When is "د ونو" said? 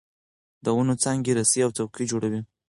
0.63-0.93